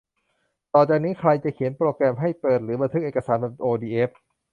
[0.73, 4.09] ต่อจากนี้ ใครจะเขียนโปรแกรมให้เปิดหรือบันทึกเอกสารแบบโอดีเอฟ